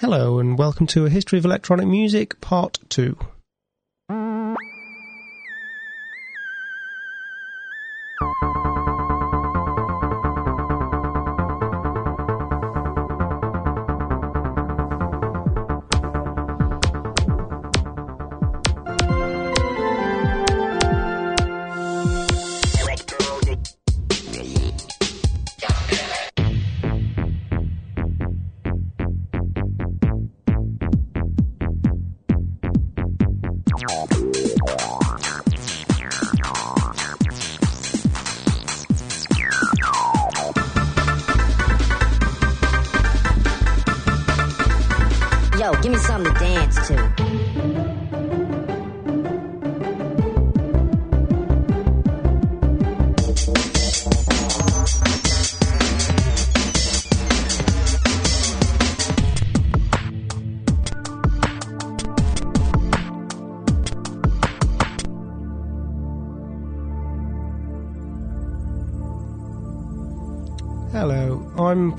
[0.00, 3.18] Hello, and welcome to A History of Electronic Music, Part 2.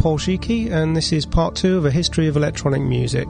[0.02, 3.28] Paul Sheekey, and this is part two of A History of Electronic Music.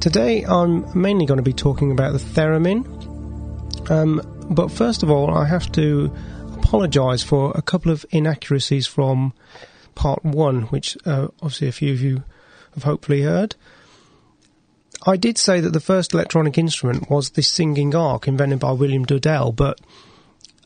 [0.00, 2.86] Today I'm mainly going to be talking about the theremin.
[3.90, 6.10] Um, but first of all, I have to
[6.54, 9.34] apologise for a couple of inaccuracies from
[9.94, 12.24] part one, which uh, obviously a few of you
[12.72, 13.54] have hopefully heard.
[15.06, 19.04] I did say that the first electronic instrument was the singing arc invented by William
[19.04, 19.82] Duddell, but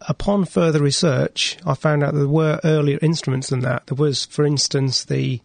[0.02, 3.86] upon further research, I found out there were earlier instruments than that.
[3.86, 5.40] There was, for instance, the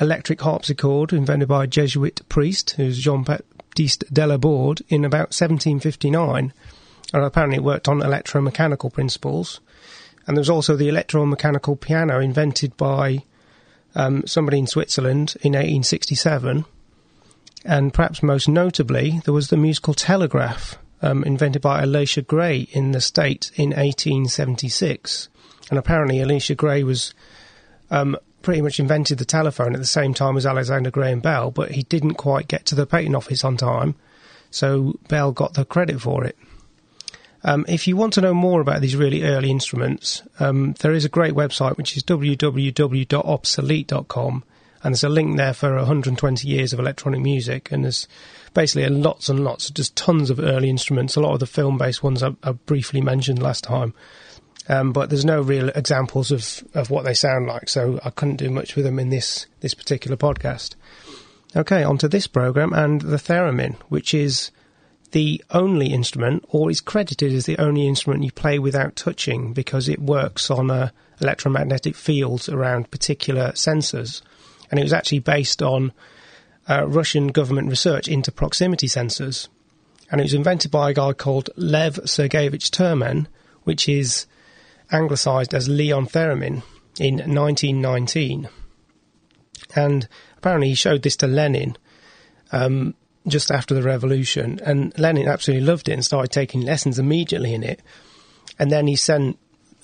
[0.00, 6.52] electric harpsichord invented by a Jesuit priest, who's Jean Baptiste Delaborde, in about 1759,
[7.12, 9.60] and apparently it worked on electromechanical principles.
[10.26, 13.24] And there was also the electromechanical piano invented by
[13.94, 16.66] um, somebody in Switzerland in 1867.
[17.64, 22.92] And perhaps most notably, there was the musical telegraph um, invented by Elisha Gray in
[22.92, 25.28] the States in 1876.
[25.70, 27.14] And apparently, Elisha Gray was
[27.90, 31.72] um, pretty much invented the telephone at the same time as Alexander Graham Bell, but
[31.72, 33.94] he didn't quite get to the patent office on time,
[34.50, 36.36] so Bell got the credit for it.
[37.44, 41.04] Um, if you want to know more about these really early instruments, um, there is
[41.04, 44.44] a great website which is www.obsolete.com,
[44.82, 48.06] and there's a link there for 120 years of electronic music, and there's
[48.54, 51.16] basically lots and lots, just tons of early instruments.
[51.16, 53.94] A lot of the film-based ones I, I briefly mentioned last time,
[54.68, 58.36] um, but there's no real examples of, of what they sound like, so I couldn't
[58.36, 60.74] do much with them in this this particular podcast.
[61.56, 64.50] Okay, on to this program and the theremin, which is
[65.12, 69.88] the only instrument, or is credited as the only instrument you play without touching because
[69.88, 70.90] it works on uh,
[71.20, 74.20] electromagnetic fields around particular sensors.
[74.70, 75.92] And it was actually based on
[76.68, 79.48] uh, Russian government research into proximity sensors.
[80.10, 83.26] And it was invented by a guy called Lev Sergeyevich Terman,
[83.64, 84.26] which is
[84.90, 86.62] anglicised as Leon Theremin
[86.98, 88.48] in 1919.
[89.74, 91.76] And apparently he showed this to Lenin
[92.52, 92.94] um,
[93.26, 97.62] just after the revolution, and Lenin absolutely loved it and started taking lessons immediately in
[97.62, 97.82] it.
[98.58, 99.38] And then he sent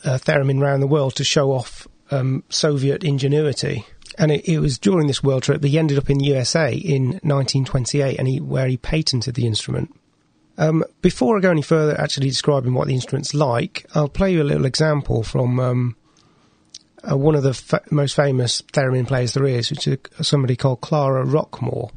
[0.05, 3.85] uh, Theremin around the world to show off um, Soviet ingenuity.
[4.19, 6.73] And it, it, was during this world trip that he ended up in the USA
[6.73, 9.95] in 1928, and he, where he patented the instrument.
[10.57, 14.43] Um, before I go any further, actually describing what the instrument's like, I'll play you
[14.43, 15.97] a little example from um,
[17.11, 20.81] uh, one of the fa- most famous theremin players there is, which is somebody called
[20.81, 21.91] Clara Rockmore.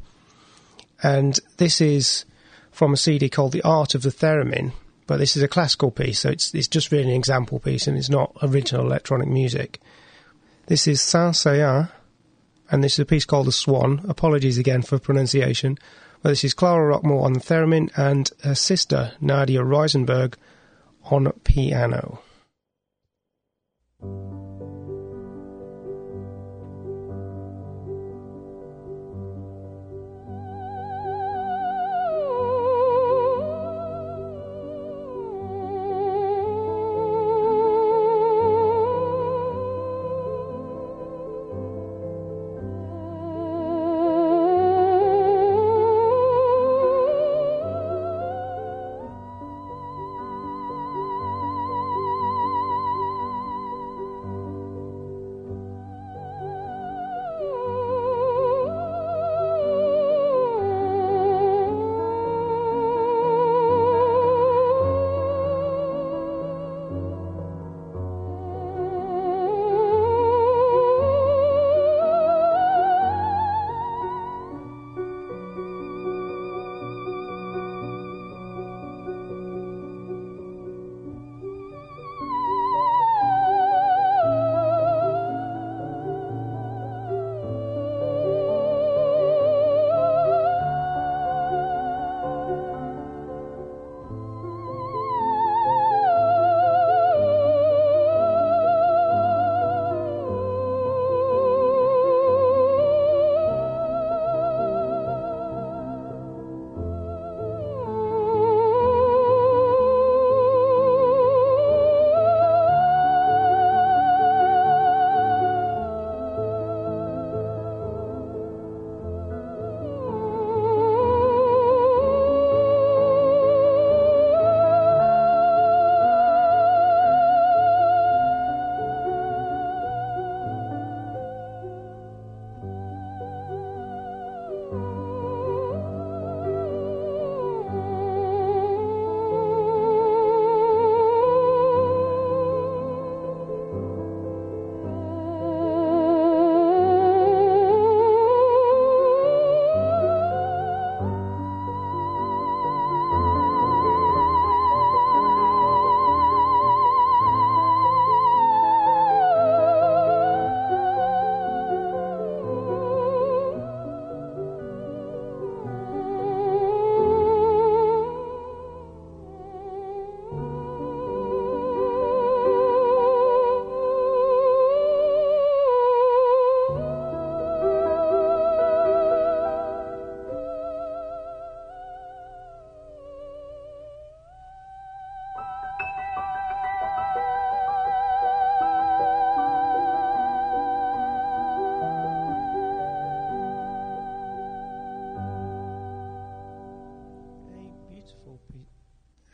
[1.04, 2.26] And this is
[2.72, 4.72] from a CD called The Art of the Theremin,
[5.06, 7.98] but this is a classical piece, so it's, it's just really an example piece and
[7.98, 9.80] it's not original electronic music.
[10.66, 11.90] This is Saint-Saëns,
[12.70, 14.02] and this is a piece called The Swan.
[14.08, 15.78] Apologies again for pronunciation.
[16.22, 20.36] But this is Clara Rockmore on the theremin and her sister, Nadia Reisenberg,
[21.04, 22.20] on piano.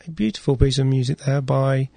[0.08, 1.90] A beautiful piece of music there by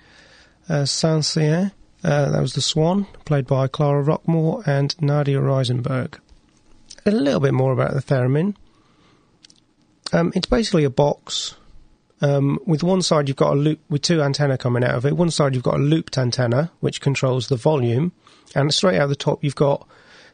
[0.69, 1.73] uh, Saint-Cyr.
[2.05, 6.19] Uh, that was The Swan, played by Clara Rockmore and Nadia Reisenberg.
[7.05, 8.55] A little bit more about the theremin.
[10.12, 11.56] Um, it's basically a box.
[12.20, 15.17] Um, with one side, you've got a loop with two antenna coming out of it.
[15.17, 18.12] One side, you've got a looped antenna, which controls the volume,
[18.55, 19.87] and straight out the top, you've got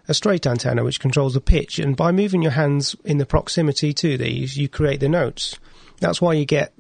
[0.09, 1.79] a straight antenna, which controls the pitch.
[1.79, 5.59] And by moving your hands in the proximity to these, you create the notes.
[6.01, 6.75] That's why you get.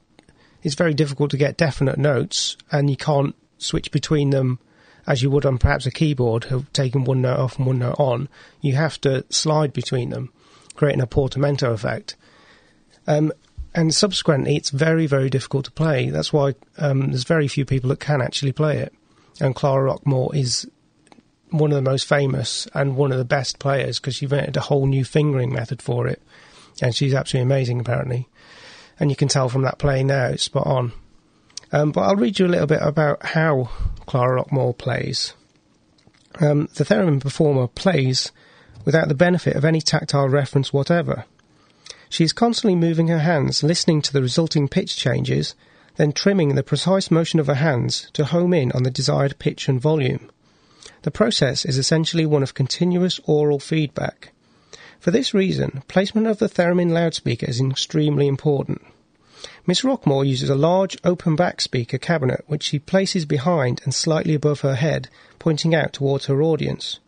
[0.62, 4.58] It's very difficult to get definite notes, and you can't switch between them
[5.06, 8.28] as you would on perhaps a keyboard, taken one note off and one note on.
[8.60, 10.32] You have to slide between them,
[10.74, 12.16] creating a portamento effect.
[13.06, 13.32] Um,
[13.74, 16.10] and subsequently, it's very, very difficult to play.
[16.10, 18.94] That's why um, there's very few people that can actually play it.
[19.40, 20.68] And Clara Rockmore is
[21.50, 24.60] one of the most famous and one of the best players because she invented a
[24.60, 26.22] whole new fingering method for it.
[26.80, 28.28] And she's absolutely amazing, apparently.
[28.98, 30.92] And you can tell from that playing there, it's spot on.
[31.72, 33.70] Um, but I'll read you a little bit about how
[34.06, 35.34] Clara Rockmore plays.
[36.40, 38.30] Um, the theremin performer plays
[38.84, 41.24] without the benefit of any tactile reference whatever.
[42.08, 45.54] She is constantly moving her hands, listening to the resulting pitch changes,
[45.96, 49.68] then trimming the precise motion of her hands to home in on the desired pitch
[49.68, 50.30] and volume.
[51.02, 54.31] The process is essentially one of continuous aural feedback.
[55.02, 58.82] For this reason, placement of the theremin loudspeaker is extremely important.
[59.66, 64.32] Miss Rockmore uses a large open back speaker cabinet which she places behind and slightly
[64.32, 65.08] above her head,
[65.40, 67.00] pointing out towards her audience.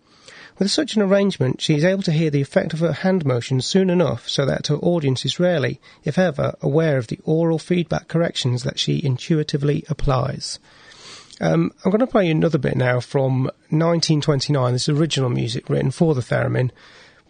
[0.58, 3.64] With such an arrangement, she is able to hear the effect of her hand motions
[3.64, 8.08] soon enough so that her audience is rarely, if ever, aware of the aural feedback
[8.08, 10.58] corrections that she intuitively applies.
[11.40, 14.72] Um, I'm going to play another bit now from 1929.
[14.72, 16.72] This is original music written for the theremin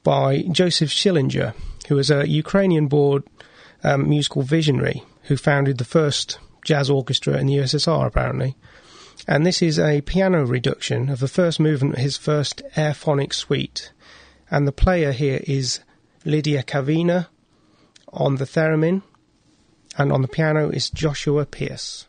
[0.04, 1.54] by Joseph Schillinger,
[1.88, 3.24] who was a Ukrainian-born
[3.82, 8.56] um, musical visionary who founded the first jazz orchestra in the USSR, apparently.
[9.26, 13.92] And this is a piano reduction of the first movement of his first Airphonic suite.
[14.50, 15.80] And the player here is
[16.24, 17.28] Lydia Kavina
[18.12, 19.02] on the theremin,
[19.98, 22.06] and on the piano is Joshua Pierce.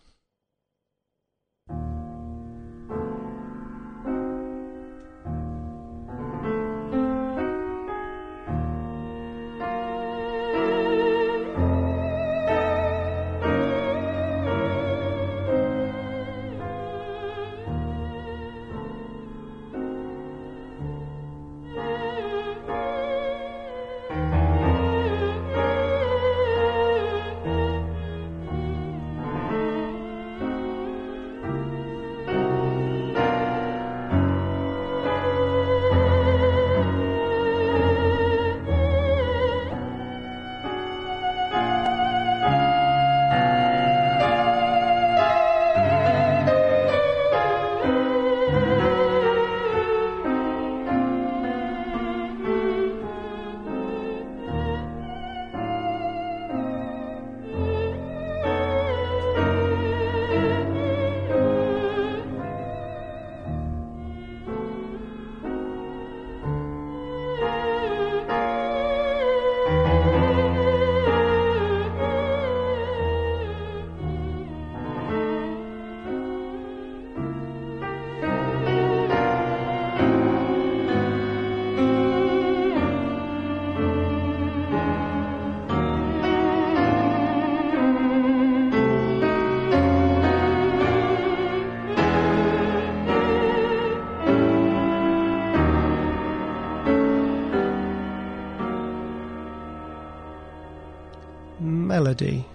[102.15, 102.45] Melody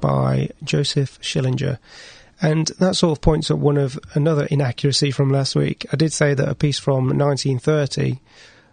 [0.00, 1.78] by Joseph Schillinger.
[2.40, 5.86] And that sort of points at one of another inaccuracy from last week.
[5.92, 8.20] I did say that a piece from 1930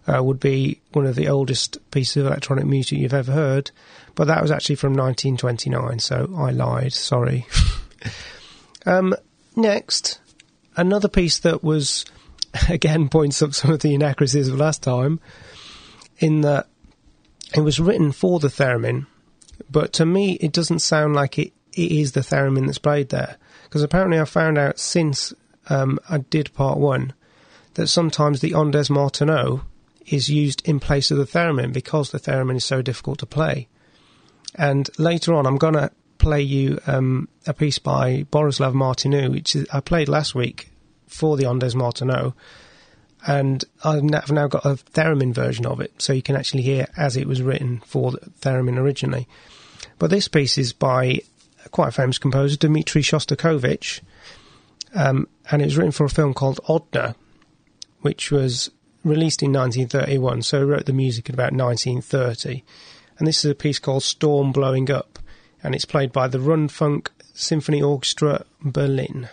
[0.07, 3.71] uh, would be one of the oldest pieces of electronic music you've ever heard,
[4.15, 7.45] but that was actually from 1929, so I lied, sorry.
[8.85, 9.15] um,
[9.55, 10.19] next,
[10.75, 12.05] another piece that was,
[12.69, 15.19] again, points up some of the inaccuracies of last time,
[16.17, 16.67] in that
[17.55, 19.05] it was written for the theremin,
[19.69, 23.37] but to me, it doesn't sound like it, it is the theremin that's played there.
[23.63, 25.33] Because apparently, I found out since
[25.69, 27.13] um, I did part one
[27.75, 29.61] that sometimes the Ondes Martenot
[30.07, 33.67] is used in place of the theremin because the theremin is so difficult to play.
[34.55, 39.55] And later on, I'm going to play you um, a piece by Borislav Martinu, which
[39.71, 40.71] I played last week
[41.07, 42.33] for the Ondes Martenot.
[43.27, 47.15] And I've now got a theremin version of it, so you can actually hear as
[47.15, 49.27] it was written for theremin originally.
[49.99, 51.21] But this piece is by
[51.69, 54.01] quite a famous composer, Dmitri Shostakovich,
[54.95, 57.15] um, and it was written for a film called Odna,
[58.01, 58.71] which was
[59.03, 60.41] released in 1931.
[60.41, 62.63] So he wrote the music in about 1930,
[63.19, 65.19] and this is a piece called Storm Blowing Up,
[65.61, 69.29] and it's played by the Rundfunk Symphony Orchestra Berlin.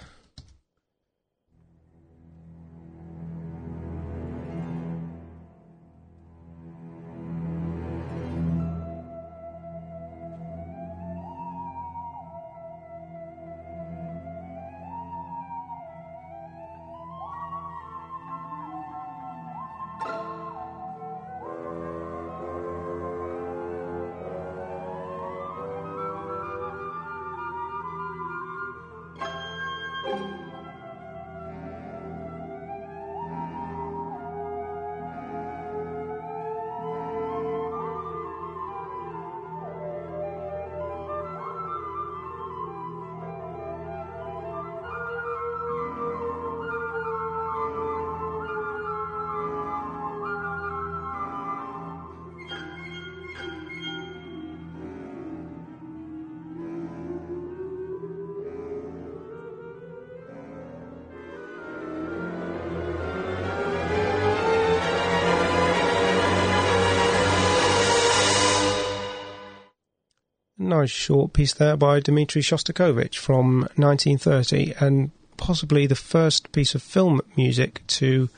[70.80, 76.82] Nice short piece there by Dmitri Shostakovich from 1930, and possibly the first piece of
[76.82, 78.28] film music to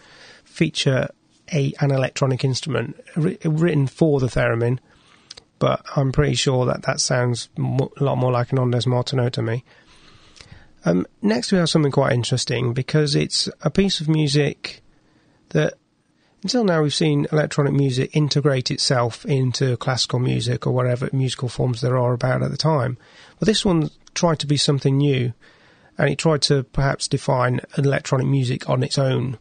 [0.45, 1.09] feature
[1.53, 4.79] a an electronic instrument written for the theremin.
[5.59, 9.33] But I'm pretty sure that that sounds mo- a lot more like an Ondes Martenot
[9.33, 9.63] to me.
[10.87, 14.81] Um, next, we have something quite interesting because it's a piece of music
[15.51, 15.75] that
[16.43, 21.83] until now, we've seen electronic music integrate itself into classical music or whatever musical forms
[21.83, 22.97] there are about at the time.
[23.39, 25.35] But this one tried to be something new,
[25.99, 29.37] and it tried to perhaps define electronic music on its own.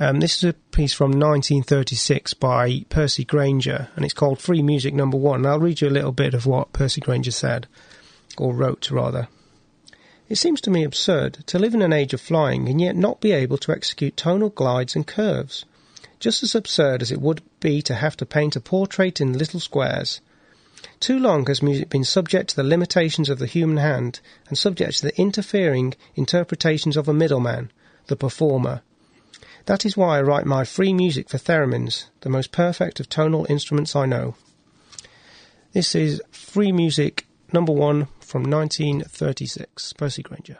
[0.00, 4.94] Um, this is a piece from 1936 by Percy Grainger, and it's called Free Music
[4.94, 5.40] Number One.
[5.40, 7.68] And I'll read you a little bit of what Percy Grainger said,
[8.36, 9.28] or wrote rather.
[10.28, 13.20] It seems to me absurd to live in an age of flying and yet not
[13.20, 15.64] be able to execute tonal glides and curves
[16.18, 19.60] just as absurd as it would be to have to paint a portrait in little
[19.60, 20.20] squares.
[21.00, 24.98] Too long has music been subject to the limitations of the human hand and subject
[24.98, 27.70] to the interfering interpretations of a middleman,
[28.06, 28.82] the performer.
[29.66, 33.46] That is why I write my free music for theremins, the most perfect of tonal
[33.48, 34.36] instruments I know.
[35.72, 40.58] This is Free Music number one from 1936, Percy Grainger.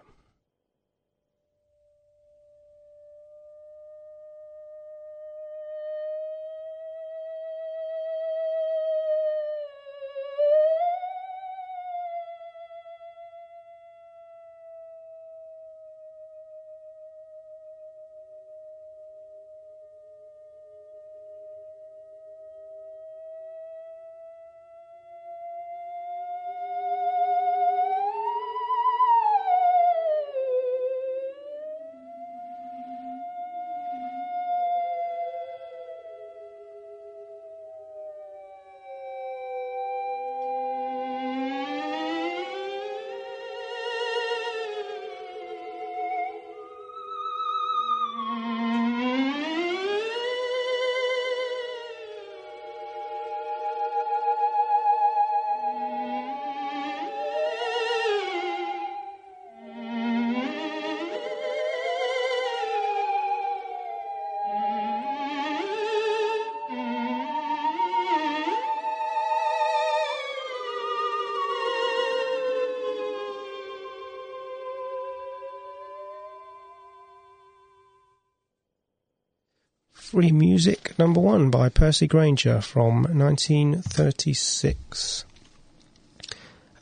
[80.98, 85.26] Number one by Percy Grainger from 1936.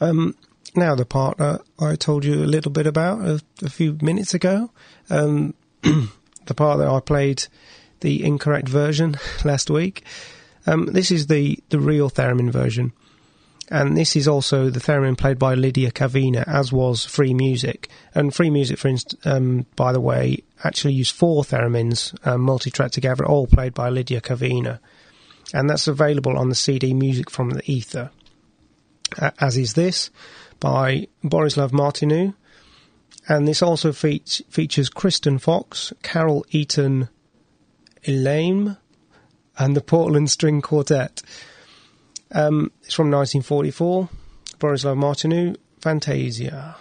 [0.01, 0.37] Um,
[0.77, 1.41] now, the part
[1.81, 4.71] I told you a little bit about a, a few minutes ago,
[5.11, 7.47] um, the part that I played
[8.01, 10.05] the incorrect version last week.
[10.67, 12.93] Um, this is the, the real theremin version.
[13.71, 17.89] And this is also the theremin played by Lydia Kavina, as was Free Music.
[18.15, 18.95] And Free Music, for
[19.25, 24.21] um, by the way, actually used four theremins um, multi-track together, all played by Lydia
[24.21, 24.81] Kavina.
[25.55, 28.11] And that's available on the CD Music from the Ether.
[29.19, 30.11] Uh, as is this,
[30.61, 32.35] by Borislav Martinu.
[33.29, 37.09] And this also fe- features Kristen Fox, Carol Eaton
[38.07, 38.77] Elaine,
[39.59, 41.23] and the Portland String Quartet.
[42.35, 44.09] Um, it's from 1944.
[44.59, 46.77] Borislav Martinu, Fantasia.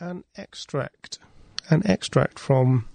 [0.00, 1.18] An extract,
[1.68, 2.88] an extract from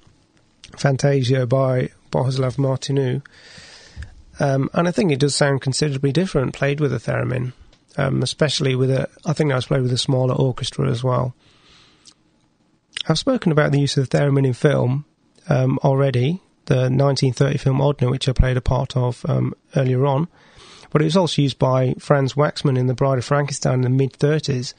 [0.77, 3.21] Fantasia by Bohuslav Martinu.
[4.39, 7.53] Um, and I think it does sound considerably different played with a theremin,
[7.97, 9.07] um, especially with a.
[9.25, 11.33] I think I was played with a smaller orchestra as well.
[13.07, 15.05] I've spoken about the use of the theremin in film
[15.47, 20.27] um, already, the 1930 film Odna, which I played a part of um, earlier on,
[20.89, 23.89] but it was also used by Franz Waxman in The Bride of Frankenstein in the
[23.89, 24.73] mid 30s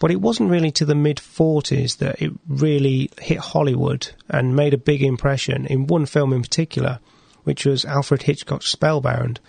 [0.00, 4.74] but it wasn't really to the mid 40s that it really hit Hollywood and made
[4.74, 6.98] a big impression in one film in particular,
[7.44, 9.40] which was Alfred Hitchcock's Spellbound,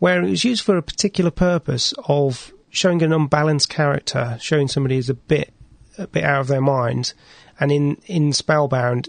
[0.00, 4.98] where it was used for a particular purpose of showing an unbalanced character, showing somebody
[4.98, 5.54] as a bit
[5.96, 7.14] a bit out of their mind.
[7.60, 9.08] And in, in Spellbound,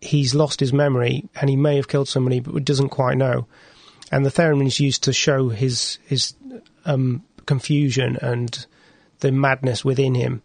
[0.00, 3.48] he's lost his memory and he may have killed somebody but doesn't quite know.
[4.12, 6.34] And the theremin is used to show his his
[6.84, 8.66] um, confusion and
[9.20, 10.42] the madness within him.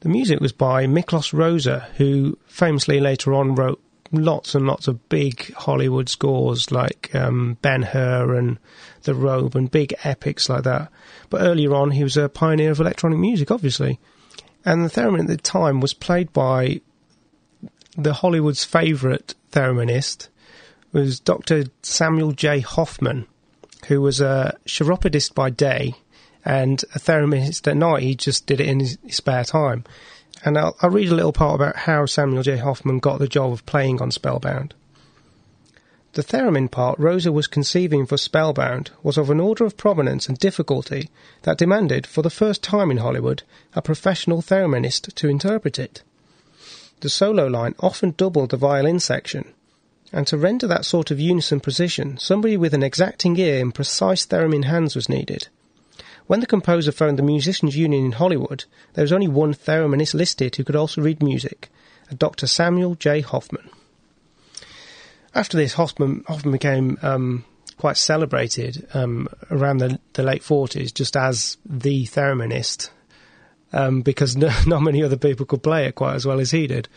[0.00, 5.08] The music was by Miklos Rozsa, who famously later on wrote lots and lots of
[5.08, 8.58] big Hollywood scores like um, Ben Hur and
[9.02, 10.90] The Robe and big epics like that.
[11.30, 13.98] But earlier on, he was a pioneer of electronic music, obviously.
[14.64, 16.80] And the theremin at the time was played by
[17.96, 20.28] the Hollywood's favourite thereminist,
[20.92, 21.64] was Dr.
[21.82, 22.60] Samuel J.
[22.60, 23.26] Hoffman,
[23.86, 25.94] who was a chiropodist by day
[26.44, 28.02] and a thereminist at night.
[28.02, 29.84] He just did it in his, spare time.
[30.44, 32.56] And I'll, I'll read a little part about how Samuel J.
[32.56, 34.74] Hoffman got the job of playing on Spellbound.
[36.14, 40.36] The theremin part Rozsa was conceiving for Spellbound was of an order of prominence and
[40.36, 41.08] difficulty
[41.42, 46.02] that demanded, for the first time in Hollywood, a professional thereminist to interpret it.
[47.00, 49.54] The solo line often doubled the violin section,
[50.12, 54.26] and to render that sort of unison precision, somebody with an exacting ear and precise
[54.26, 55.48] theremin hands was needed.
[56.26, 60.56] When the composer phoned the Musicians Union in Hollywood, there was only one thereminist listed
[60.56, 61.68] who could also read music,
[62.10, 62.46] a Dr.
[62.46, 63.20] Samuel J.
[63.20, 63.68] Hoffman.
[65.34, 67.44] After this, Hoffman, Hoffman became um,
[67.78, 72.90] quite celebrated um, around the, the, late 40s just as the thereminist
[73.72, 76.66] um, because no, not many other people could play it quite as well as he
[76.66, 76.88] did.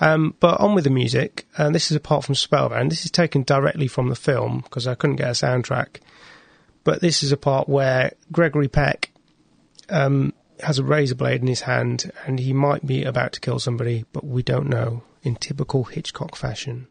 [0.00, 2.90] Um, but on with the music, and this is apart from Spellbound.
[2.90, 6.00] This is taken directly from the film because I couldn't get a soundtrack.
[6.84, 9.12] But this is a part where Gregory Peck
[9.88, 13.58] um, has a razor blade in his hand and he might be about to kill
[13.58, 16.88] somebody, but we don't know, in typical Hitchcock fashion.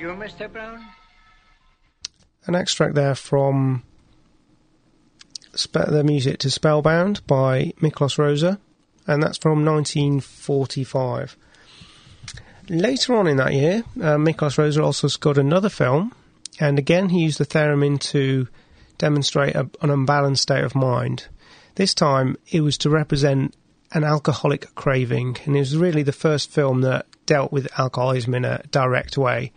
[0.00, 0.50] You, Mr.
[0.50, 0.82] Brown?
[2.46, 3.82] An extract there from
[5.74, 8.58] the music to Spellbound by Miklos Rozsa,
[9.06, 11.36] and that's from 1945.
[12.70, 16.14] Later on in that year, uh, Miklos Rozsa also scored another film,
[16.58, 18.48] and again he used the theremin to
[18.96, 21.26] demonstrate a, an unbalanced state of mind.
[21.74, 23.54] This time it was to represent
[23.92, 28.46] an alcoholic craving, and it was really the first film that dealt with alcoholism in
[28.46, 29.52] a direct way.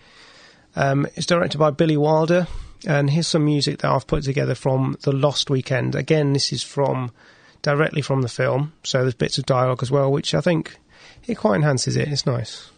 [0.76, 2.48] Um, it's directed by Billy Wilder,
[2.86, 5.96] and here's some music that I've put together from The Lost Weekend.
[5.96, 7.12] Again, this is from
[7.62, 10.78] directly from the film, so there's bits of dialogue as well, which I think
[11.28, 12.08] it quite enhances it.
[12.08, 12.70] It's nice.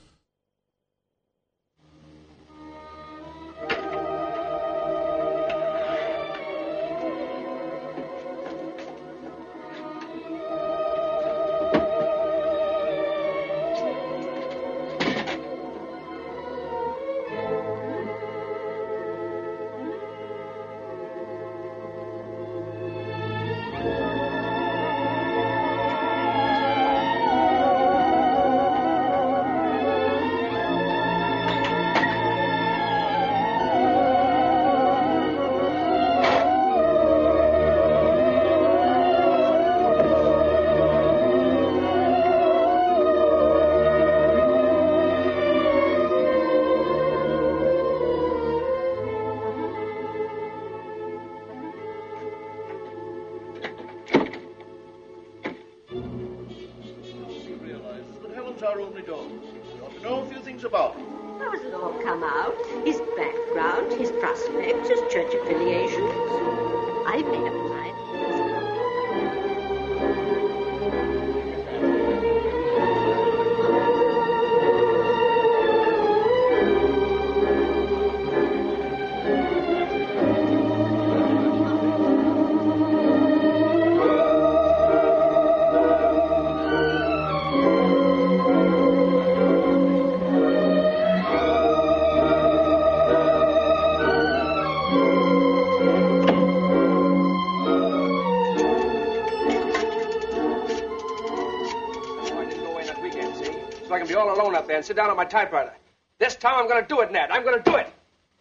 [104.76, 105.72] There and sit down on my typewriter.
[106.20, 107.30] This time I'm going to do it, Nat.
[107.32, 107.88] I'm going to do it.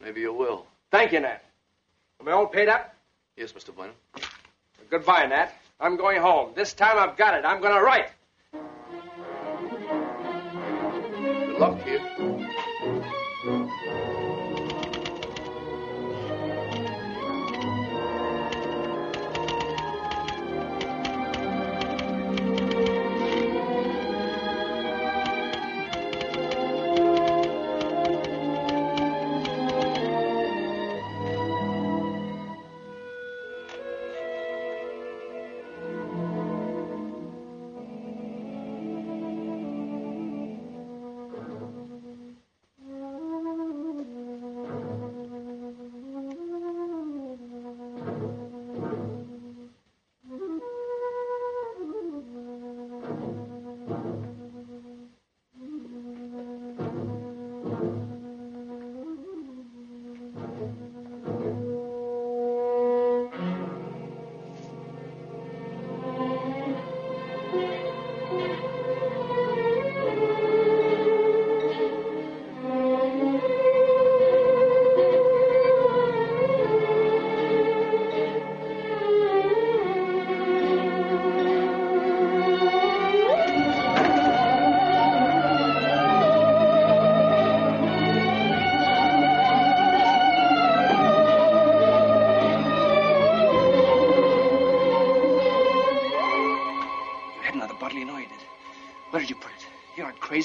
[0.03, 0.67] Maybe you will.
[0.91, 1.45] Thank you, Nat.
[2.21, 2.93] Am I all paid up?
[3.37, 3.73] Yes, Mr.
[3.73, 3.95] Birnam.
[4.91, 5.53] Goodbye, Nat.
[5.79, 6.51] I'm going home.
[6.57, 7.45] This time I've got it.
[7.45, 8.09] I'm going to write.
[11.47, 12.01] Good luck, kid.
[12.03, 12.14] You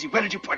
[0.10, 0.13] You.
[0.13, 0.48] Where did you put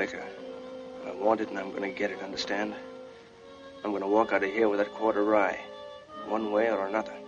[0.00, 0.24] liquor.
[1.06, 2.74] I want it and I'm gonna get it, understand?
[3.84, 5.60] I'm gonna walk out of here with that quarter rye.
[6.26, 7.19] One way or another.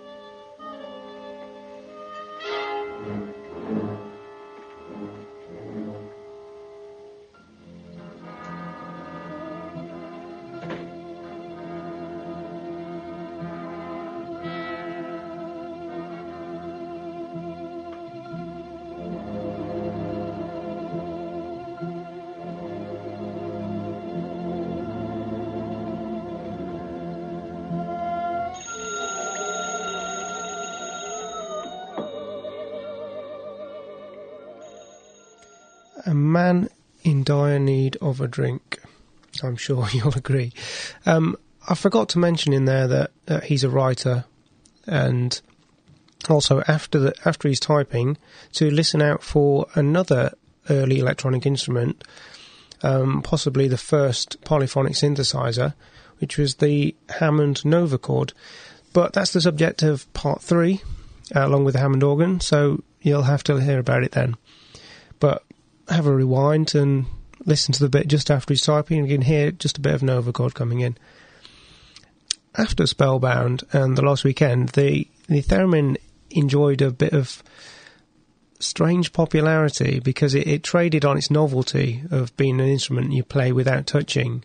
[36.13, 36.69] A man
[37.03, 38.79] in dire need of a drink.
[39.43, 40.53] I'm sure you'll agree.
[41.07, 44.27] Um, I forgot to mention in there that, he's a writer,
[44.87, 45.41] and
[46.29, 48.19] also after the after he's typing
[48.53, 50.35] to listen out for another
[50.69, 52.05] early electronic instrument,
[52.83, 55.73] um, possibly the first polyphonic synthesizer,
[56.19, 58.33] which was the Hammond Novachord.
[58.93, 60.83] But that's the subject of part three,
[61.35, 62.41] uh, along with the Hammond organ.
[62.41, 64.37] So you'll have to hear about it then.
[65.21, 65.45] But
[65.93, 67.07] have a rewind and
[67.45, 69.95] listen to the bit just after he's typing, and you can hear just a bit
[69.95, 70.97] of Novachord coming in.
[72.57, 75.97] After Spellbound and the Lost Weekend, the the theremin
[76.31, 77.43] enjoyed a bit of
[78.59, 83.53] strange popularity because it, it traded on its novelty of being an instrument you play
[83.53, 84.45] without touching,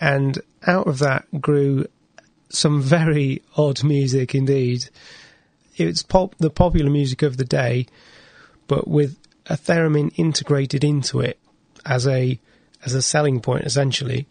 [0.00, 1.86] and out of that grew
[2.48, 4.88] some very odd music indeed.
[5.76, 7.86] It's pop the popular music of the day,
[8.66, 9.16] but with
[9.48, 11.38] a theremin integrated into it
[11.84, 12.38] as a
[12.84, 14.28] as a selling point essentially.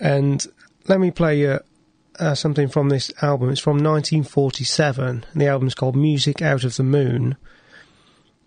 [0.00, 0.44] And
[0.86, 1.60] let me play you
[2.18, 3.50] uh, something from this album.
[3.50, 5.24] It's from 1947.
[5.32, 7.36] And the album's called Music Out of the Moon.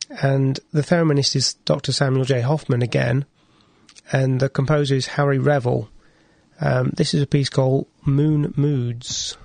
[0.10, 1.92] And the thereminist is Dr.
[1.92, 2.42] Samuel J.
[2.42, 3.26] Hoffman again.
[4.12, 5.90] And the composer is Harry Revel.
[6.60, 9.38] Um, this is a piece called Moon Moods.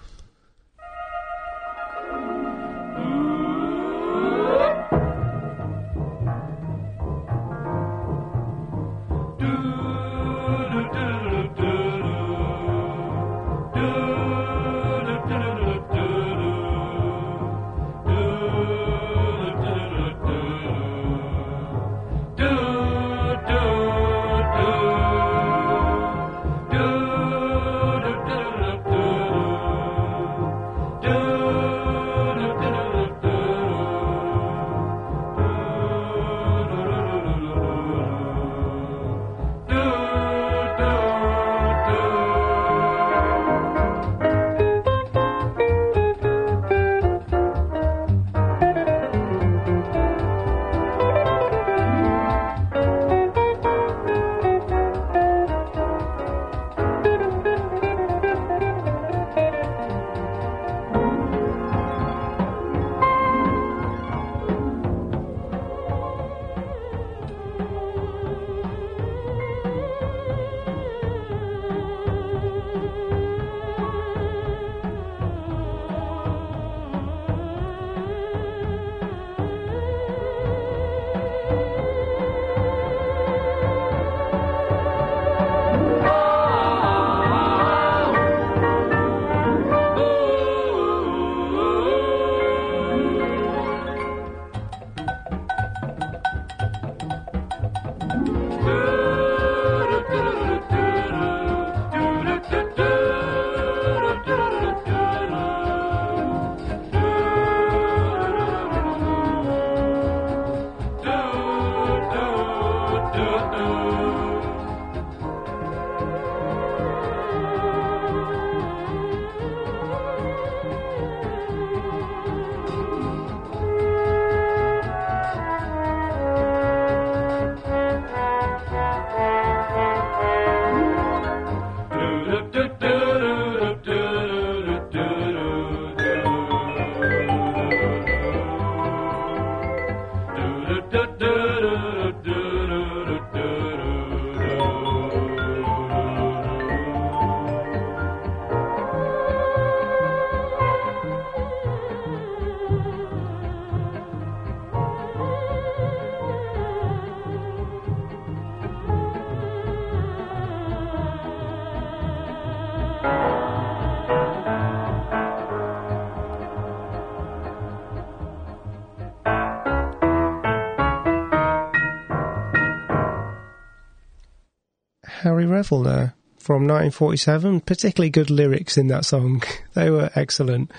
[175.27, 177.60] Harry Revel there from 1947.
[177.62, 179.42] Particularly good lyrics in that song.
[179.74, 180.70] they were excellent.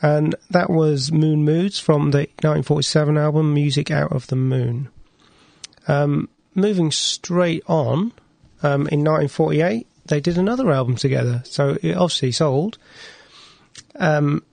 [0.00, 4.88] And that was Moon Moods from the 1947 album Music Out of the Moon.
[5.86, 8.12] Um, moving straight on,
[8.62, 11.42] um, in 1948, they did another album together.
[11.44, 12.78] So it obviously sold.
[13.96, 14.44] Um,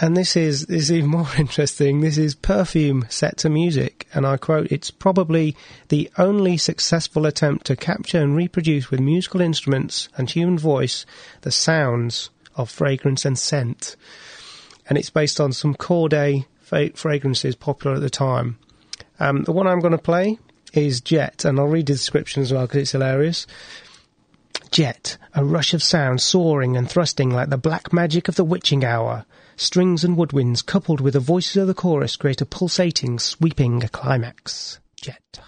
[0.00, 2.00] and this is, this is even more interesting.
[2.00, 4.06] This is Perfume set to music.
[4.14, 5.56] And I quote, it's probably
[5.88, 11.04] the only successful attempt to capture and reproduce with musical instruments and human voice
[11.42, 13.96] the sounds of fragrance and scent.
[14.88, 16.46] And it's based on some Corday
[16.94, 18.58] fragrances popular at the time.
[19.20, 20.38] Um, the one I'm going to play
[20.72, 23.46] is Jet, and I'll read the description as well because it's hilarious.
[24.70, 28.84] Jet, a rush of sound soaring and thrusting like the black magic of the witching
[28.84, 29.26] hour.
[29.62, 34.80] Strings and woodwinds coupled with the voices of the chorus create a pulsating, sweeping climax.
[35.00, 35.38] Jet.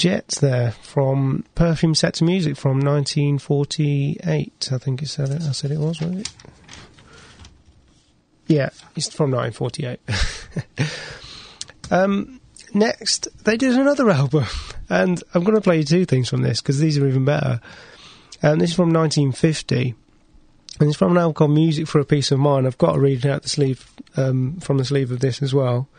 [0.00, 4.68] Jet there from Perfume Set to Music from 1948.
[4.72, 5.42] I think it said it.
[5.42, 6.30] I said it was, wasn't it?
[8.46, 10.00] Yeah, it's from 1948.
[11.90, 12.40] um,
[12.72, 14.46] next, they did another album,
[14.88, 17.60] and I'm going to play you two things from this because these are even better.
[18.40, 19.94] And this is from 1950,
[20.80, 22.66] and it's from an album called Music for a Peace of Mind.
[22.66, 23.86] I've got to read out the sleeve
[24.16, 25.90] um, from the sleeve of this as well.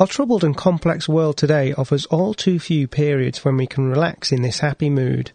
[0.00, 4.32] Our troubled and complex world today offers all too few periods when we can relax
[4.32, 5.32] in this happy mood.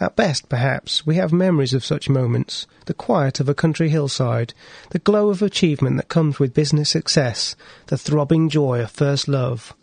[0.00, 4.54] At best, perhaps, we have memories of such moments the quiet of a country hillside,
[4.88, 7.56] the glow of achievement that comes with business success,
[7.88, 9.74] the throbbing joy of first love.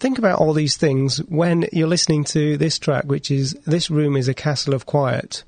[0.00, 4.18] Think about all these things when you're listening to this track, which is This Room
[4.18, 5.44] is a Castle of Quiet.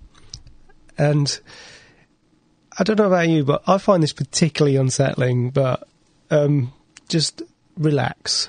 [0.97, 1.39] And
[2.79, 5.87] I don't know about you, but I find this particularly unsettling, but
[6.31, 6.73] um,
[7.11, 7.43] just
[7.77, 8.49] relax.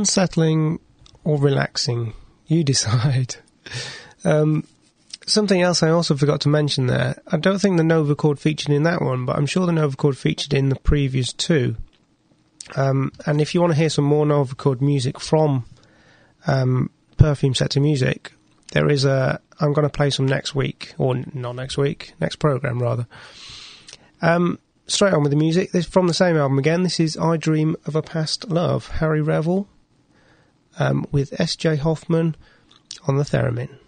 [0.00, 0.80] Unsettling
[1.24, 2.14] or relaxing.
[2.46, 3.36] You decide.
[4.24, 4.64] um,
[5.26, 7.20] something else I also forgot to mention there.
[7.26, 10.54] I don't think the Novachord featured in that one, but I'm sure the Novachord featured
[10.54, 11.76] in the previous two.
[12.76, 15.66] Um, and if you want to hear some more Novachord music from
[16.46, 16.88] um,
[17.18, 18.32] Perfume Set to Music,
[18.72, 19.38] there is a.
[19.60, 23.06] I'm going to play some next week, or not next week, next program rather.
[24.22, 25.72] Um, straight on with the music.
[25.72, 26.84] This from the same album again.
[26.84, 29.68] This is "I Dream of a Past Love." Harry Revel
[30.78, 31.76] um, with S.J.
[31.76, 32.36] Hoffman
[33.06, 33.79] on the theremin.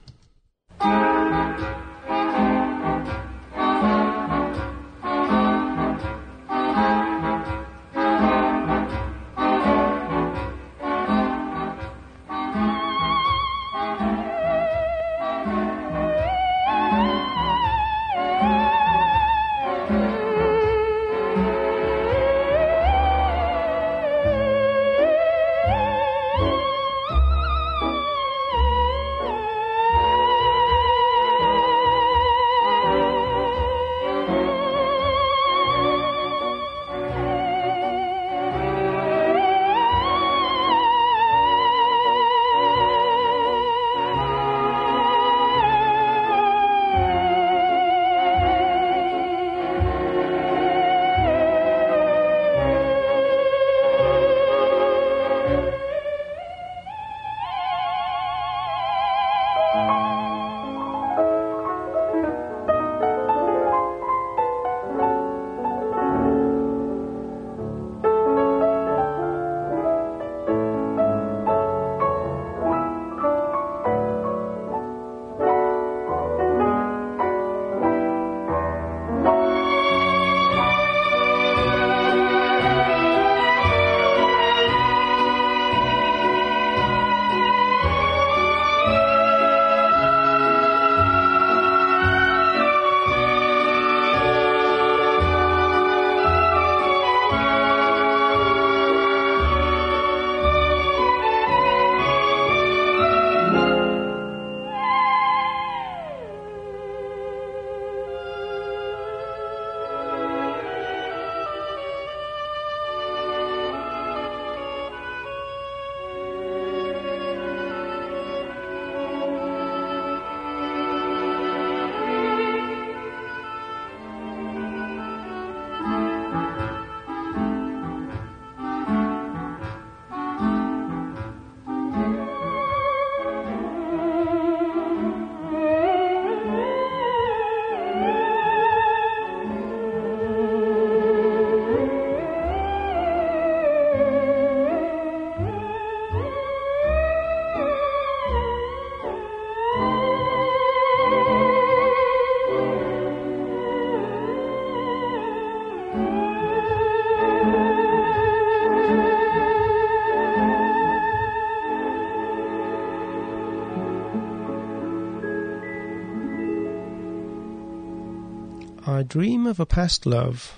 [169.03, 170.57] I Dream of a Past Love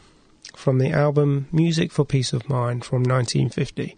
[0.54, 3.96] from the album Music for Peace of Mind from 1950.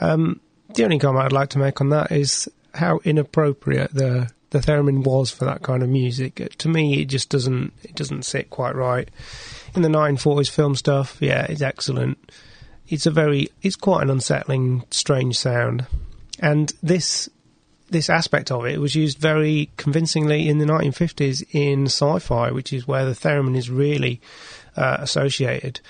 [0.00, 0.40] Um,
[0.72, 5.04] the only comment I'd like to make on that is how inappropriate the the theremin
[5.04, 6.36] was for that kind of music.
[6.56, 9.10] To me, it just doesn't it doesn't sit quite right.
[9.74, 12.32] In the 1940s film stuff, yeah, it's excellent.
[12.88, 15.84] It's a very it's quite an unsettling, strange sound,
[16.40, 17.28] and this
[17.88, 22.86] this aspect of it was used very convincingly in the 1950s in sci-fi, which is
[22.86, 24.20] where the theremin is really
[24.76, 25.80] uh, associated.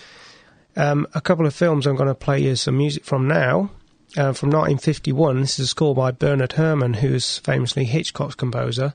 [0.76, 3.70] Um, a couple of films I'm going to play you some music from now.
[4.16, 8.94] Uh, from 1951, this is a score by Bernard Herrmann, who's famously Hitchcock's composer.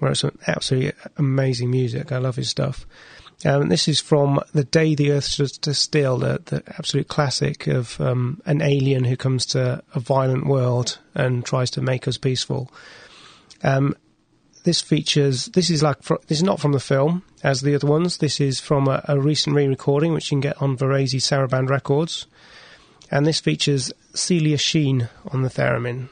[0.00, 2.10] Wrote some absolutely amazing music.
[2.10, 2.86] I love his stuff.
[3.44, 7.98] Um, this is from The Day the Earth Stood Still, the, the absolute classic of
[8.00, 12.70] um, an alien who comes to a violent world and tries to make us peaceful.
[13.62, 13.96] Um,
[14.64, 18.18] this features, this is like, this is not from the film as the other ones.
[18.18, 21.70] This is from a, a recent re recording which you can get on Varèse Sarabande
[21.70, 22.26] Records.
[23.10, 26.08] And this features Celia Sheen on the theremin.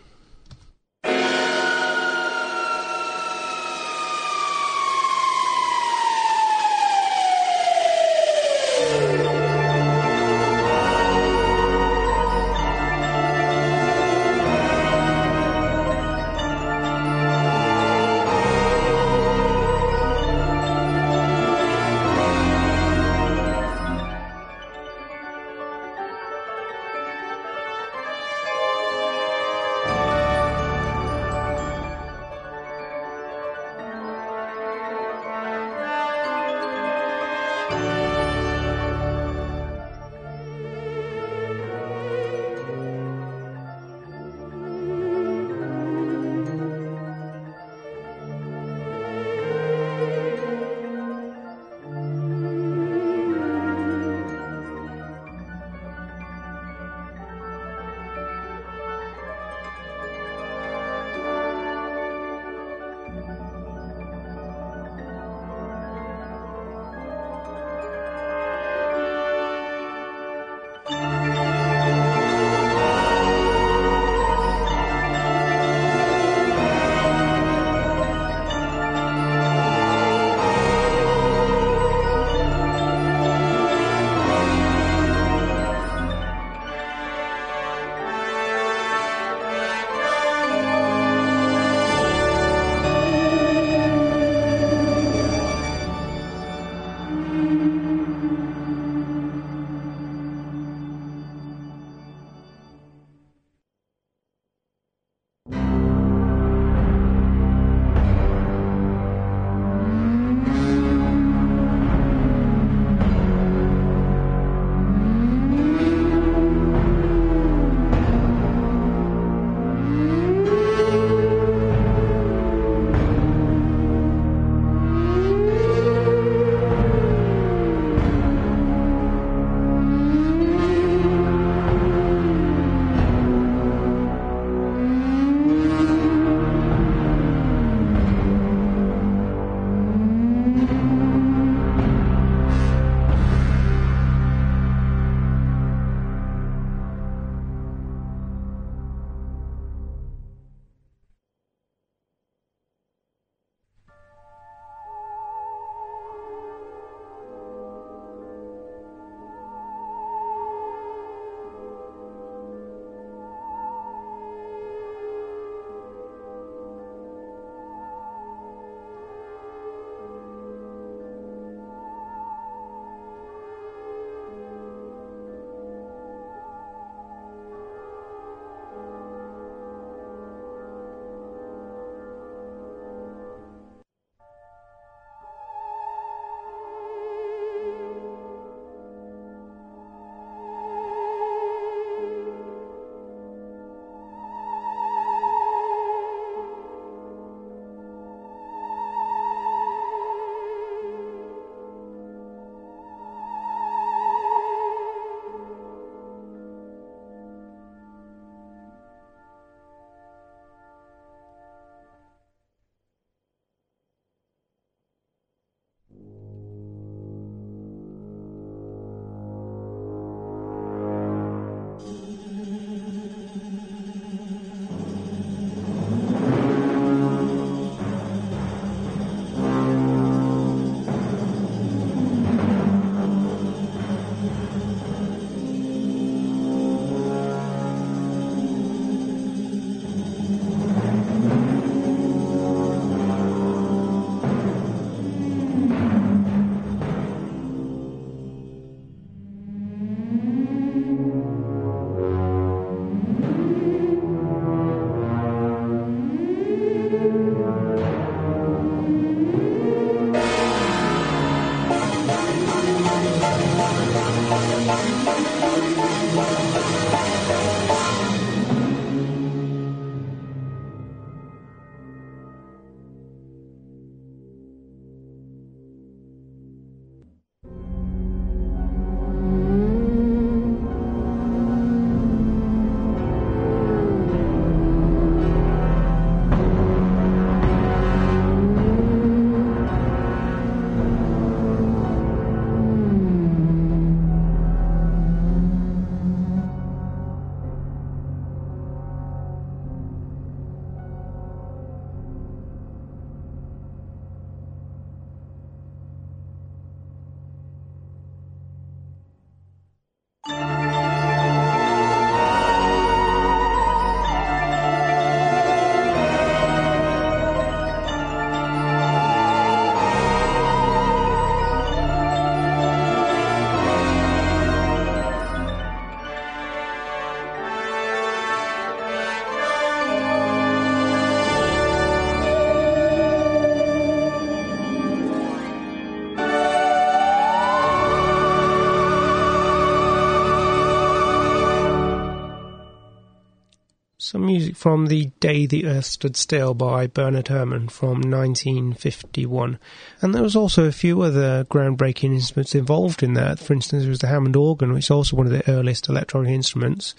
[344.09, 349.59] Some music from The Day the Earth Stood Still by Bernard Herrmann from 1951.
[350.00, 353.38] And there was also a few other groundbreaking instruments involved in that.
[353.38, 356.30] For instance, there was the Hammond organ, which is also one of the earliest electronic
[356.30, 356.94] instruments.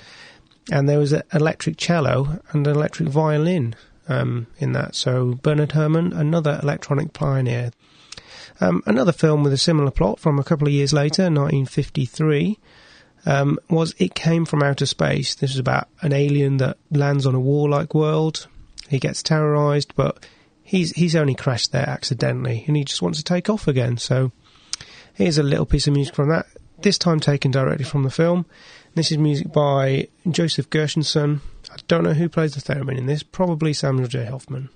[0.71, 3.75] And there was an electric cello and an electric violin
[4.07, 4.93] um, in that.
[4.93, 7.71] So Bernard Herrmann, another electronic pioneer.
[8.61, 12.59] Um, another film with a similar plot from a couple of years later, 1953
[13.25, 15.35] um, was It Came from Outer Space.
[15.35, 18.47] This is about an alien that lands on a war-like world.
[18.89, 20.25] He gets terrorized, but
[20.63, 23.97] he's he's only crashed there accidentally, and he just wants to take off again.
[23.97, 24.31] So
[25.13, 26.47] here's a little piece of music from that.
[26.81, 28.45] This time taken directly from the film.
[28.95, 31.41] This is music by Joseph Gershenson.
[31.71, 33.21] I don't know who plays the theremin in this.
[33.21, 34.25] Probably Samuel J.
[34.25, 34.69] Hoffman.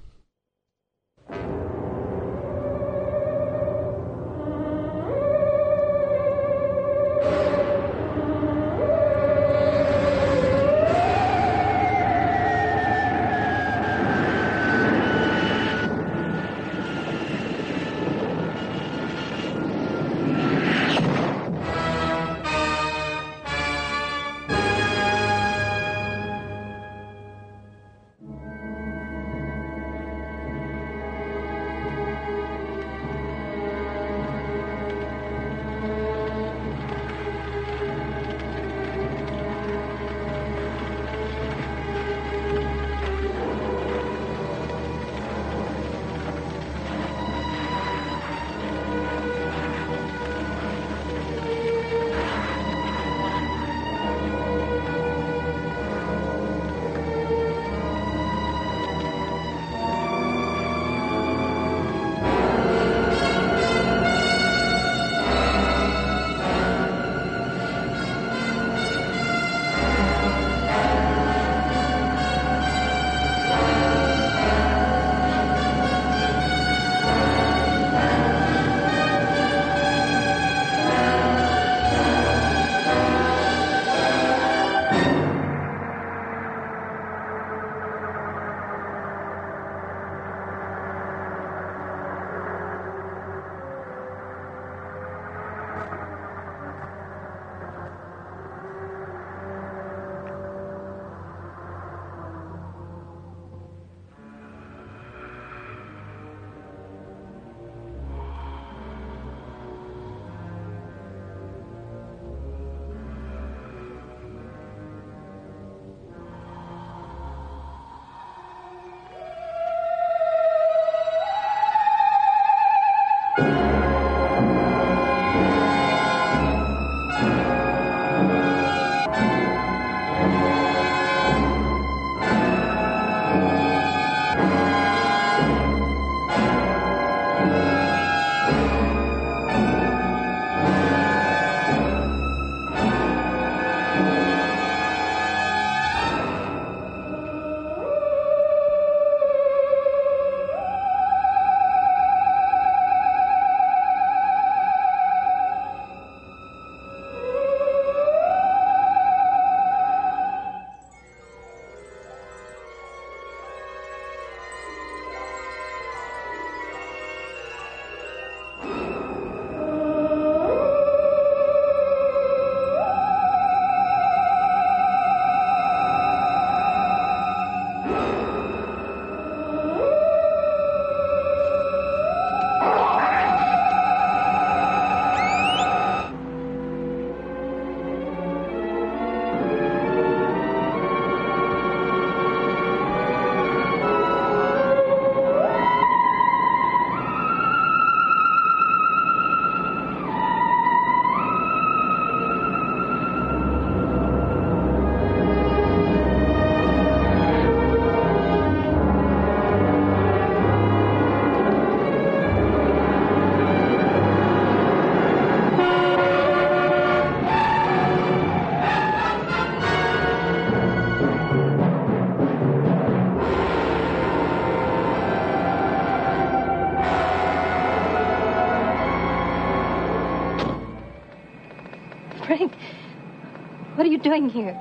[234.03, 234.55] Doing here?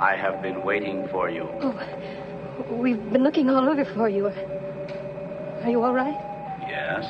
[0.00, 1.48] I have been waiting for you.
[1.60, 1.74] Oh,
[2.70, 4.26] we've been looking all over for you.
[4.26, 6.18] Are you all right?
[6.68, 7.04] Yes?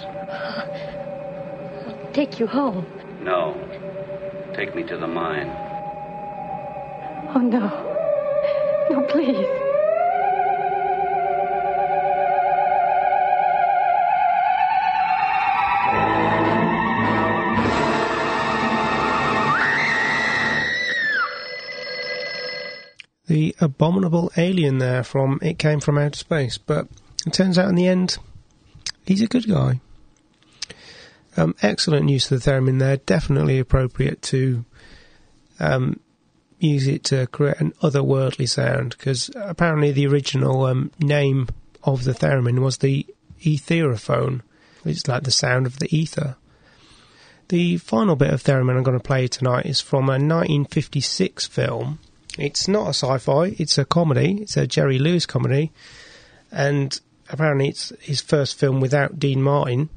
[1.86, 2.86] I'll take you home.
[3.22, 3.54] No.
[4.54, 5.48] Take me to the mine.
[23.30, 26.88] The abominable alien there from It Came From Outer Space, but
[27.24, 28.18] it turns out in the end,
[29.06, 29.80] he's a good guy.
[31.36, 34.64] Um, excellent use of the theremin there, definitely appropriate to
[35.60, 36.00] um,
[36.58, 41.46] use it to create an otherworldly sound, because apparently the original um, name
[41.84, 43.06] of the theremin was the
[43.44, 44.40] etherophone,
[44.84, 46.34] is like the sound of the ether.
[47.46, 52.00] The final bit of theremin I'm going to play tonight is from a 1956 film
[52.38, 54.38] it's not a sci-fi; it's a comedy.
[54.40, 55.72] It's a Jerry Lewis comedy,
[56.52, 59.88] and apparently it's his first film without Dean Martin.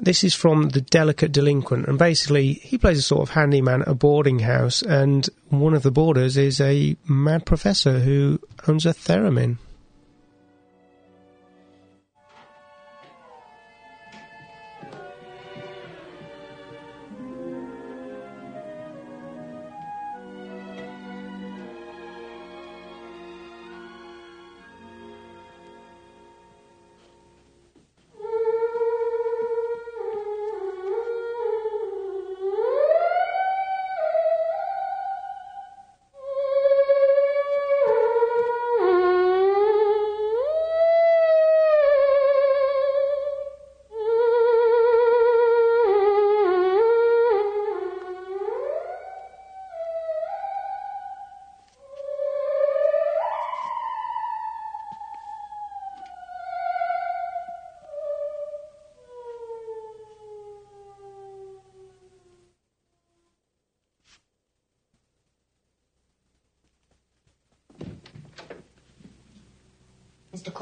[0.00, 3.88] This is from The Delicate Delinquent, and basically he plays a sort of handyman at
[3.88, 8.38] a boarding house, and one of the boarders is a mad professor who
[8.68, 9.58] owns a theremin.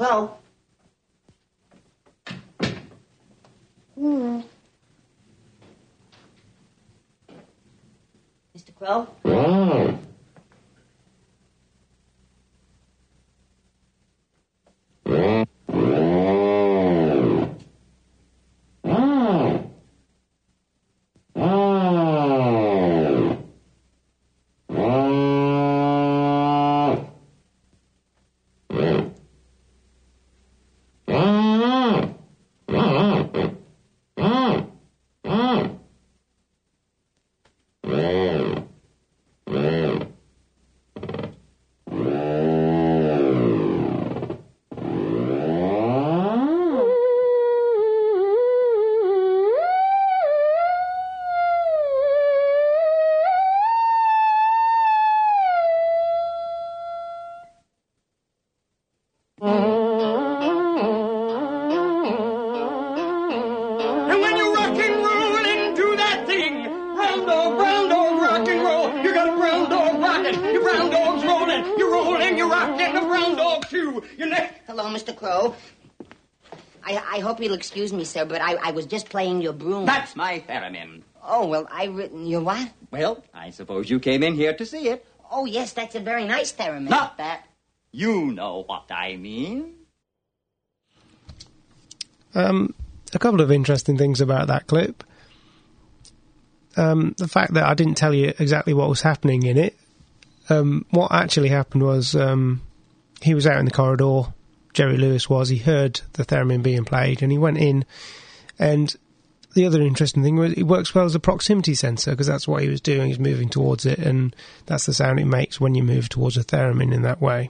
[0.07, 0.46] Mr.
[77.47, 79.85] you'll excuse me, sir, but I, I was just playing your broom.
[79.85, 81.03] That's my theremin.
[81.23, 82.69] Oh, well, I written your what?
[82.91, 85.05] Well, I suppose you came in here to see it.
[85.31, 86.89] Oh, yes, that's a very nice theremin.
[86.89, 87.45] Not that.
[87.91, 89.75] You know what I mean.
[92.35, 92.73] Um,
[93.13, 95.03] a couple of interesting things about that clip.
[96.75, 99.77] Um, the fact that I didn't tell you exactly what was happening in it.
[100.49, 102.61] Um, what actually happened was um,
[103.21, 104.33] he was out in the corridor.
[104.77, 105.49] Jerry Lewis was.
[105.49, 107.83] He heard the theremin being played, and he went in.
[108.59, 108.95] And
[109.55, 112.61] the other interesting thing was it works well as a proximity sensor because that's what
[112.61, 113.07] he was doing.
[113.07, 114.35] He's moving towards it, and
[114.67, 117.49] that's the sound it makes when you move towards a theremin in that way.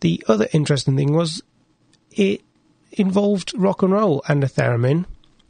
[0.00, 1.42] The other interesting thing was
[2.12, 2.40] it
[2.92, 5.04] involved rock and roll and a theremin.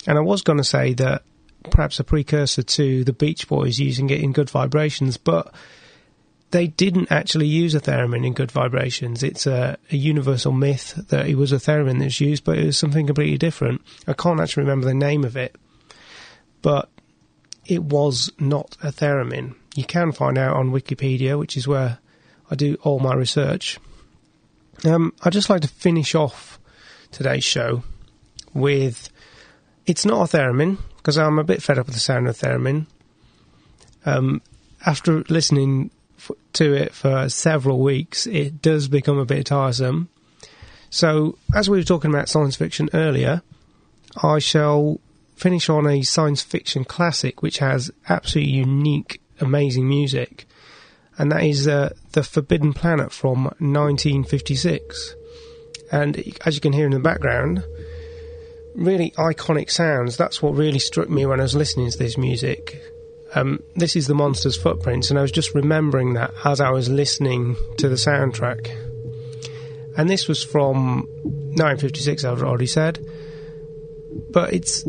[0.09, 1.23] And I was going to say that
[1.71, 5.55] perhaps a precursor to the Beach Boys using it in Good Vibrations, but
[6.51, 9.23] they didn't actually use a theremin in Good Vibrations.
[9.23, 12.77] It's a, a universal myth that it was a theremin that's used, but it was
[12.77, 13.83] something completely different.
[14.07, 15.55] I can't actually remember the name of it,
[16.63, 16.89] but
[17.67, 19.55] it was not a theremin.
[19.77, 21.99] You can find out on Wikipedia, which is where
[22.51, 23.79] I do all my research.
[24.85, 26.59] Um, I'd just like to finish off
[27.13, 27.85] today's show
[28.55, 29.09] with
[29.87, 32.87] it's not a theremin because I'm a bit fed up with the sound of theremin.
[34.05, 34.43] Um,
[34.85, 35.91] after listening
[36.21, 40.09] f- to it for several weeks, it does become a bit tiresome.
[40.91, 43.43] So, as we were talking about science fiction earlier,
[44.23, 45.01] I shall
[45.37, 50.47] finish on a science fiction classic which has absolutely unique, amazing music,
[51.17, 55.15] and that is uh, The Forbidden Planet from 1956.
[55.93, 57.65] And as you can hear in the background,
[58.75, 60.17] really iconic sounds.
[60.17, 62.81] That's what really struck me when I was listening to this music.
[63.35, 66.89] Um, this is the Monsters' Footprints, and I was just remembering that as I was
[66.89, 68.71] listening to the soundtrack.
[69.97, 73.05] And this was from 1956, I've already said.
[74.31, 74.85] But it's.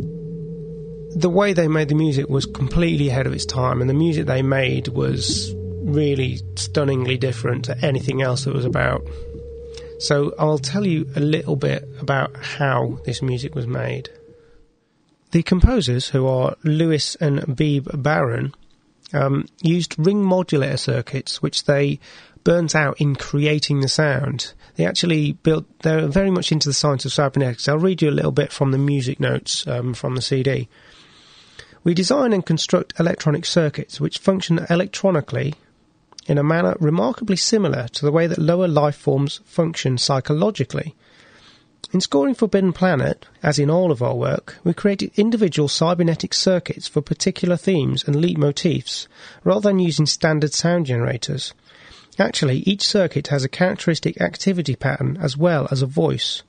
[1.13, 4.27] The way they made the music was completely ahead of its time, and the music
[4.27, 9.05] they made was really stunningly different to anything else that was about.
[9.99, 14.09] So I'll tell you a little bit about how this music was made.
[15.31, 18.53] The composers, who are Lewis and Bebe Barron,
[19.13, 21.99] um, used ring modulator circuits, which they
[22.43, 24.53] burnt out in creating the sound.
[24.75, 27.67] They actually built, they're very much into the science of cybernetics.
[27.67, 30.67] I'll read you a little bit from the music notes um, from the CD.
[31.83, 35.55] We design and construct electronic circuits which function electronically
[36.27, 40.95] in a manner remarkably similar to the way that lower life forms function psychologically.
[41.93, 46.87] In scoring Forbidden Planet, as in all of our work, we created individual cybernetic circuits
[46.87, 49.07] for particular themes and leitmotifs,
[49.43, 51.53] rather than using standard sound generators.
[52.17, 56.43] Actually, each circuit has a characteristic activity pattern as well as a voice.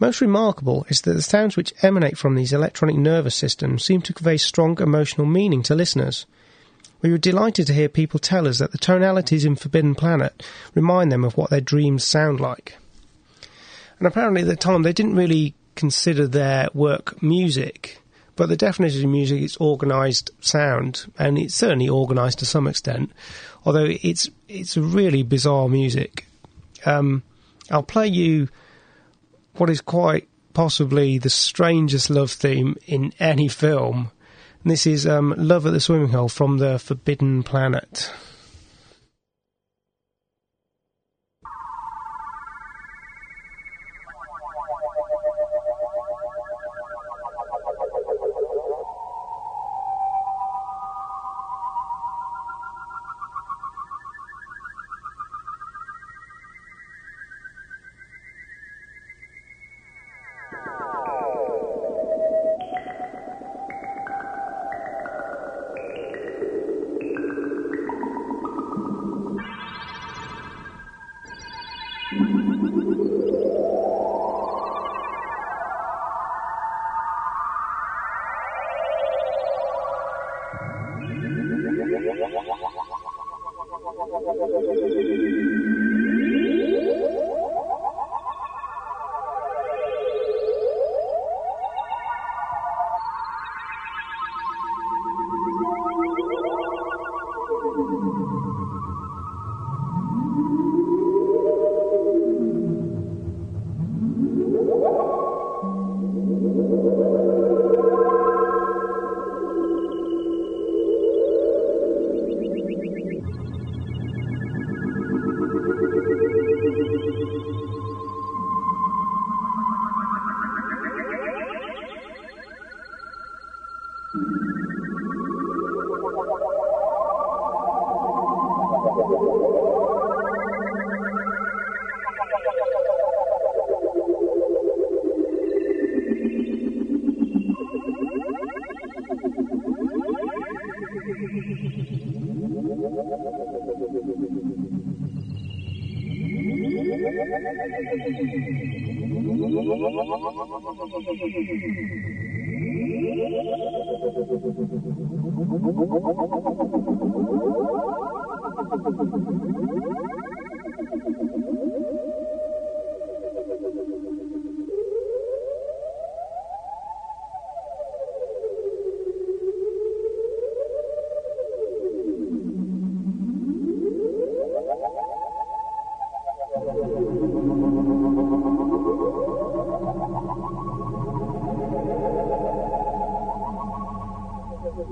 [0.00, 4.12] Most remarkable is that the sounds which emanate from these electronic nervous systems seem to
[4.12, 6.26] convey strong emotional meaning to listeners.
[7.02, 10.44] We were delighted to hear people tell us that the tonalities in Forbidden Planet
[10.74, 12.78] remind them of what their dreams sound like.
[13.98, 18.02] And apparently at the time they didn't really consider their work music,
[18.34, 23.10] but the definition of music is organised sound, and it's certainly organised to some extent,
[23.64, 26.26] although it's it's really bizarre music.
[26.84, 27.22] Um,
[27.70, 28.48] I'll play you
[29.54, 34.10] what is quite possibly the strangest love theme in any film.
[34.62, 38.10] And this is um, Love at the Swimming Hole from the Forbidden Planet.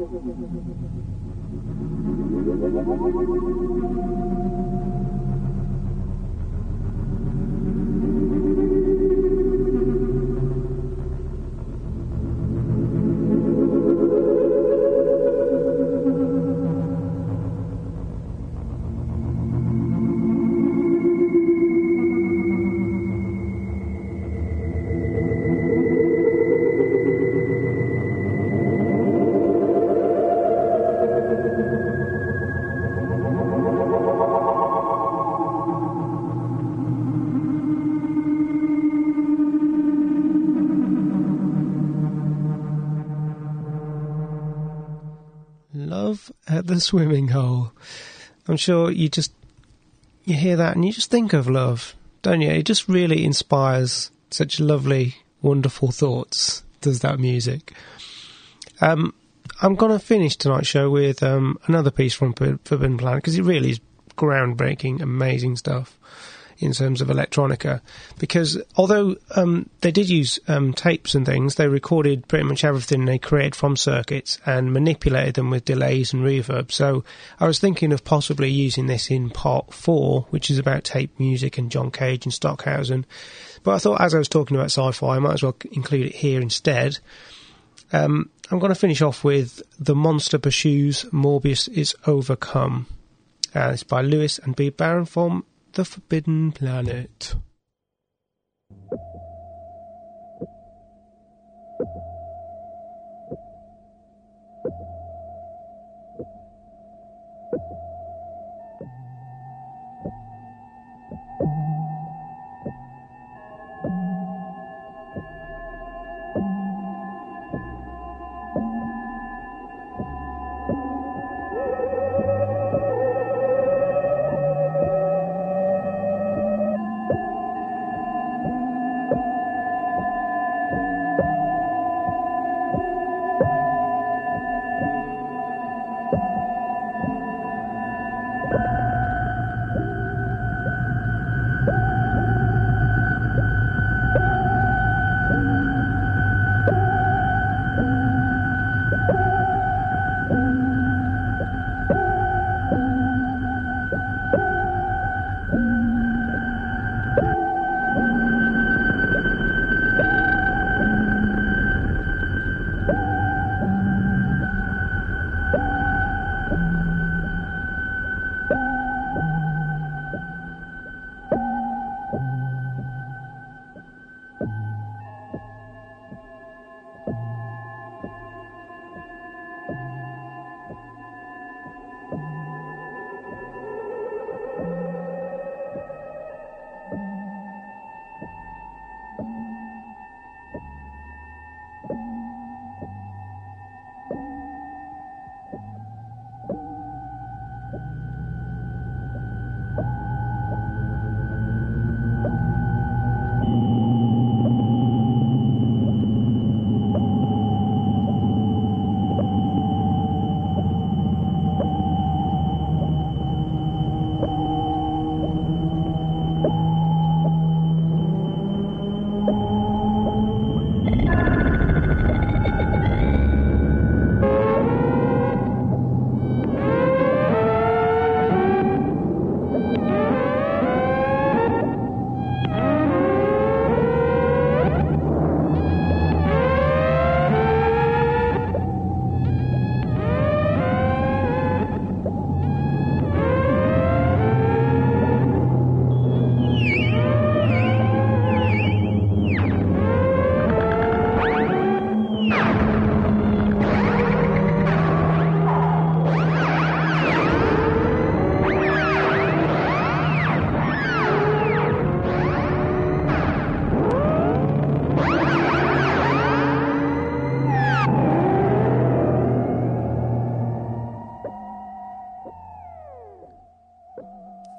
[0.05, 0.26] Love
[4.18, 4.24] at
[46.75, 47.72] the swimming hole.
[48.49, 49.33] I'm sure you just
[50.25, 52.51] you hear that and you just think of love, don't you?
[52.51, 56.62] It just really inspires such lovely, wonderful thoughts.
[56.81, 57.72] Does that music?
[58.81, 59.14] Um,
[59.62, 63.42] I'm going to finish tonight's show with um, another piece from Forbidden Planet because it
[63.42, 63.80] really is
[64.17, 65.99] groundbreaking, amazing stuff
[66.64, 67.80] in terms of electronica.
[68.18, 73.04] Because although um, they did use um, tapes and things, they recorded pretty much everything
[73.04, 76.72] they created from circuits and manipulated them with delays and reverb.
[76.72, 77.04] So
[77.38, 81.58] I was thinking of possibly using this in part four, which is about tape music
[81.58, 83.07] and John Cage and Stockhausen.
[83.62, 86.14] But I thought as I was talking about sci-fi, I might as well include it
[86.14, 86.99] here instead.
[87.92, 92.86] Um, I'm going to finish off with The Monster Pursues, Morbius is Overcome.
[93.54, 94.70] Uh, it's by Lewis and B.
[94.70, 95.45] Barron from
[95.75, 97.34] The Forbidden Planet.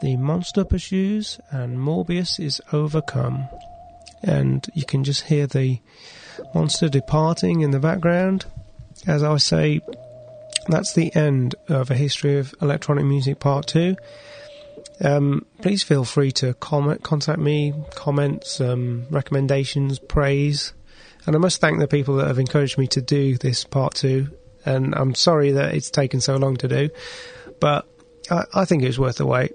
[0.05, 3.49] the monster pursues and Morbius is overcome.
[4.21, 5.79] And you can just hear the
[6.53, 8.45] monster departing in the background.
[9.07, 9.81] As I say,
[10.67, 13.95] that's the end of a history of electronic music part two.
[15.01, 20.73] Um, please feel free to comment, contact me, comments, um, recommendations, praise,
[21.25, 24.29] and I must thank the people that have encouraged me to do this part two.
[24.67, 26.89] And I'm sorry that it's taken so long to do,
[27.59, 27.87] but
[28.29, 29.51] I, I think it was worth the wait.